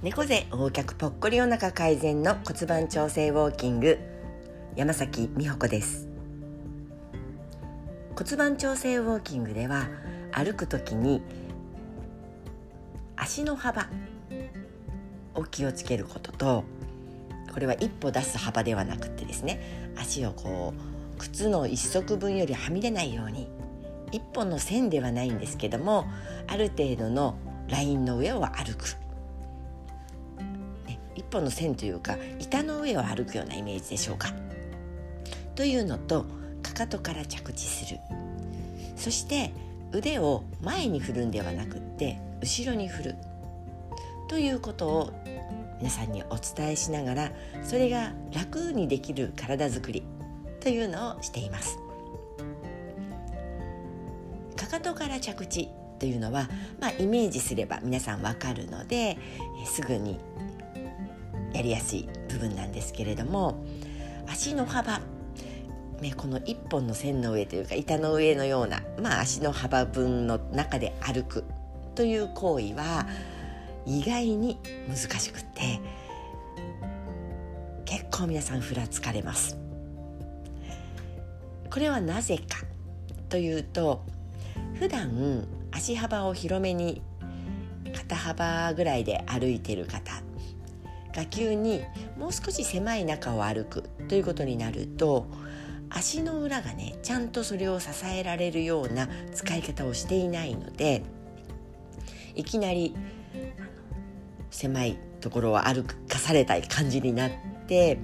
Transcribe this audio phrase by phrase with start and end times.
[0.00, 3.98] 猫背横脚ぽっこりお腹改善の骨盤調整ウォーキング。
[4.76, 6.06] 山崎美穂子です。
[8.16, 9.88] 骨盤調整ウォーキングでは
[10.30, 11.20] 歩く時に
[13.16, 13.88] 足の幅
[15.34, 16.64] を気をつけることと
[17.52, 23.50] これは一歩出す幅ではなくてですね足をこう靴の一足分よりはみ出ないように
[24.12, 26.06] 一本の線ではないんですけども
[26.46, 27.36] ある程度の
[27.68, 28.96] ラインの上を歩く、
[31.30, 34.32] 本の線というか板の上を歩くようなイメージでしょうか。
[35.54, 36.24] というのと
[36.62, 38.00] かかとから着地する。
[38.96, 39.52] そして
[39.92, 43.16] 腕を前に振るんではなくって後ろに振る。
[44.28, 45.12] ということを
[45.78, 47.32] 皆さんにお伝えしながら
[47.62, 50.02] それが楽にできる体づくり。
[50.60, 51.78] というのをしています。
[54.56, 55.68] かかとから着地。
[55.98, 56.48] というのは、
[56.80, 59.18] まあ、イメージすれば皆さんわかるので、
[59.66, 60.20] すぐに
[61.52, 63.64] やりやすい部分なんですけれども
[64.26, 65.00] 足の幅
[66.00, 71.44] ね、この一本の線の上というか板の上のような、まあ、足の幅分の中で歩く
[71.96, 73.08] という行為は
[73.84, 75.80] 意外に難しくて
[77.84, 79.58] 結構皆さんふらつかれます。
[81.70, 82.64] これはなぜか
[83.28, 84.04] というと
[84.78, 87.02] 普段足幅を広めに
[87.94, 90.17] 肩幅ぐらいで歩いてる方
[91.18, 91.82] が急に
[92.16, 95.26] もう少し狭い中を歩くということになると
[95.90, 101.02] 足の裏がねちゃんとそれを支えられるような使い方をしていないので
[102.36, 102.94] いきなり
[104.50, 107.30] 狭いところを歩かされたい感じになっ
[107.66, 107.98] て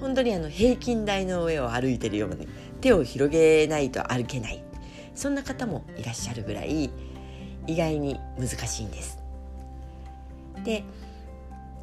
[0.00, 2.46] 本当にあの平均台の上を歩いてるような、ね、
[2.80, 4.64] 手を広げないと歩けない
[5.14, 6.90] そんな方もいらっしゃるぐらい
[7.66, 9.18] 意外に難しいんです。
[10.64, 10.84] で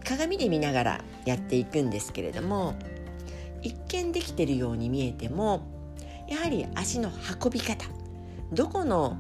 [0.10, 2.74] 鏡で見ながらやっていくんですけれども
[3.62, 5.62] 一見できてるように見えても
[6.28, 7.12] やはり足の
[7.44, 7.86] 運び方
[8.52, 9.18] どこの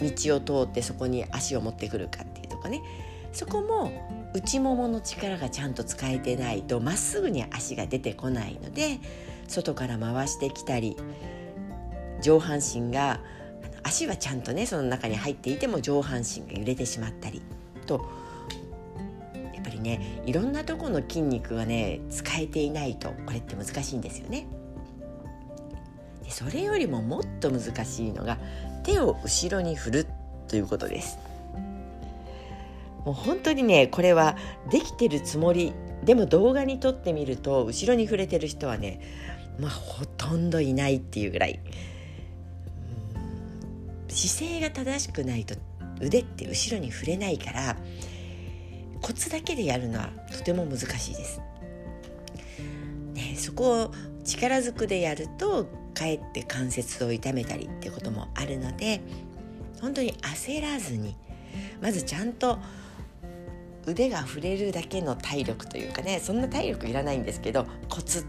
[0.00, 2.82] 道を通ってそこに足を持ってくるかっていうとかね
[3.32, 8.98] そこも内ももの力がちゃんと使えてないとまっすぐに足が出てこないので
[9.46, 10.96] 外から回してきたり
[12.20, 13.20] 上半身が
[13.84, 17.40] 足はちゃんとねその中に入っていても上半身が揺れてしまったり
[17.86, 18.23] と
[19.84, 24.46] ねいろんなとこの筋肉がね使えていないとこれって難しいんですよね。
[26.24, 28.38] でそれよりももっと難しいのが
[28.82, 30.06] 手を後ろに振る
[30.48, 31.18] ということです。
[33.04, 34.36] もう本当にねこれは
[34.70, 35.72] できてるつもり
[36.04, 39.00] でも動画に撮ってみると後ろに触れてる人はね
[39.60, 41.60] まあほとんどいないっていうぐらい
[44.08, 45.54] 姿勢が正しくないと
[46.00, 47.76] 腕って後ろに触れないから
[49.04, 51.42] コツだけでやるのはとても難しいです。
[53.12, 53.92] ね、そこを
[54.24, 59.02] 力ずくでやるとかえって関節を痛めたりっていうこともあるので
[59.82, 61.14] 本当に焦らずに
[61.82, 62.58] まずちゃんと
[63.86, 68.24] 腕が触れるだけの体力というかねそんな体力いらないんですけどコツ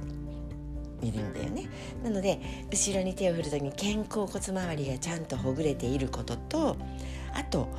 [1.02, 1.70] いるんだよね
[2.04, 6.76] なので後ろに手を振る時に肩甲骨周りがちゃんとほぐれていることと
[7.34, 7.70] あと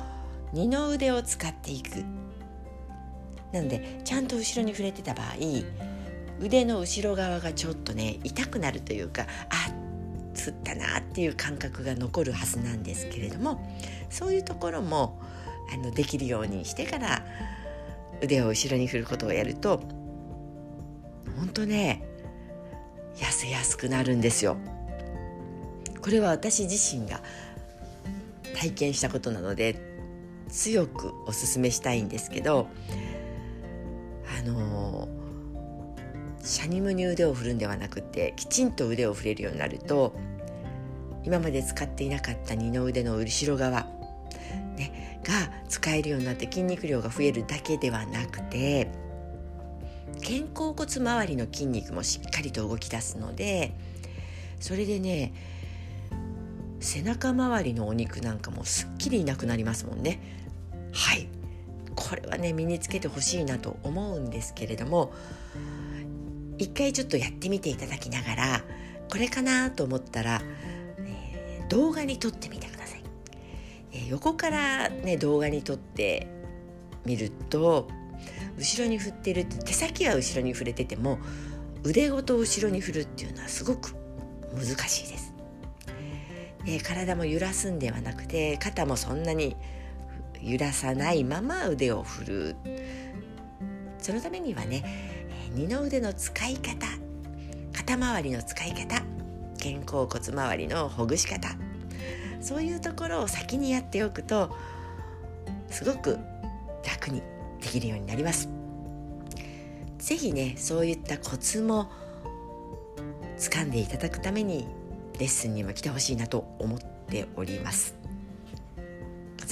[0.51, 2.03] 二の腕を使っていく
[3.51, 5.35] なのでちゃんと後ろに触れてた場合
[6.39, 9.87] 腕の後ろ側がちょっとね痛くなるというかあっ
[10.33, 13.59] つったなっていう感覚が残るはずなんですけれども
[14.09, 15.19] そういうところも
[15.73, 17.25] あのできるようにしてから
[18.21, 19.81] 腕を後ろに振ることをやると
[21.37, 22.03] 本当ね
[23.15, 24.57] 痩せやすくなるんですよ。
[26.01, 27.21] これは私自身が
[28.55, 29.75] 体験したことなので
[30.49, 32.67] 強くおすすめしたいんですけど
[34.37, 35.07] あの
[36.43, 40.15] シャニムに腕を振るんではなくてきちんと腕を振れるようになると
[41.23, 43.83] 今まで使っていなかった二の腕の後ろ側、
[44.77, 48.89] ね、が使えるようになって筋肉量が増えるだけではなくて
[50.21, 53.73] 肩甲骨周りの筋肉もしっかりと動き出すので
[54.59, 55.33] それでね
[56.79, 60.19] 背中周りのお肉なんかもすっきりいなくなりますもんね。
[60.93, 61.27] はい。
[62.07, 65.13] これはね身につけてほしいなと思うんですけれども
[66.57, 68.63] 一回ちょっとやってみていただきながら
[69.11, 70.41] これかなと思ったら、
[70.99, 73.03] えー、動画に撮ってみてください、
[73.91, 76.27] えー、横からね動画に撮って
[77.05, 77.89] みると
[78.57, 81.19] 後ろに振ってる手先は後ろに触れてても
[81.83, 83.93] 腕ごと後ろに振るっていうのはすごく
[84.53, 85.33] 難しいです。
[86.65, 89.55] で体も揺らすんではなくて肩もそんなに
[90.41, 92.55] 揺らさないまま腕を振る
[93.99, 94.83] そのためにはね
[95.53, 96.87] 二の腕の使い方
[97.73, 99.01] 肩周りの使い方
[99.57, 101.49] 肩甲骨周りのほぐし方
[102.41, 104.55] そういうところを先にやっておくと
[105.69, 106.17] すごく
[106.85, 107.21] 楽に
[107.61, 108.49] できるようになります。
[109.97, 111.91] 是非ねそういったコツも
[113.37, 114.67] 掴んでいただくために
[115.19, 117.95] レッスンにも来てほしいなと思っております。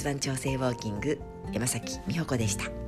[0.06, 1.18] 骨盤調整ウォーキング
[1.52, 2.85] 山崎美穂子でした。